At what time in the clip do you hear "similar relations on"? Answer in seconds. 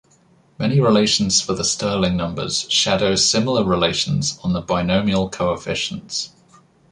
3.13-4.51